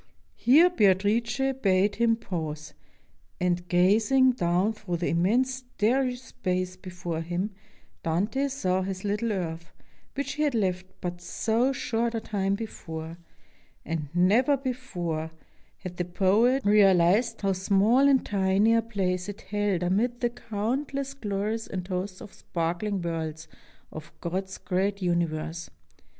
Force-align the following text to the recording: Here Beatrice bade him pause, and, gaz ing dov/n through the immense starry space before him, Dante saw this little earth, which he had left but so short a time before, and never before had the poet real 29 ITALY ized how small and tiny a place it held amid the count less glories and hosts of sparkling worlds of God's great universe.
Here 0.33 0.71
Beatrice 0.71 1.41
bade 1.61 1.97
him 1.97 2.15
pause, 2.15 2.73
and, 3.39 3.67
gaz 3.67 4.11
ing 4.11 4.31
dov/n 4.31 4.73
through 4.73 4.97
the 4.97 5.09
immense 5.09 5.57
starry 5.77 6.15
space 6.15 6.75
before 6.75 7.21
him, 7.21 7.51
Dante 8.01 8.47
saw 8.47 8.81
this 8.81 9.03
little 9.03 9.31
earth, 9.31 9.71
which 10.15 10.31
he 10.33 10.41
had 10.41 10.55
left 10.55 10.87
but 11.01 11.21
so 11.21 11.71
short 11.71 12.15
a 12.15 12.19
time 12.19 12.55
before, 12.55 13.19
and 13.85 14.09
never 14.15 14.57
before 14.57 15.29
had 15.77 15.97
the 15.97 16.05
poet 16.05 16.65
real 16.65 16.95
29 16.95 16.95
ITALY 16.99 17.17
ized 17.19 17.41
how 17.41 17.53
small 17.53 18.07
and 18.07 18.25
tiny 18.25 18.73
a 18.73 18.81
place 18.81 19.29
it 19.29 19.41
held 19.41 19.83
amid 19.83 20.19
the 20.19 20.31
count 20.31 20.95
less 20.95 21.13
glories 21.13 21.67
and 21.67 21.87
hosts 21.87 22.21
of 22.21 22.33
sparkling 22.33 23.03
worlds 23.03 23.47
of 23.91 24.11
God's 24.19 24.57
great 24.57 24.99
universe. 24.99 25.69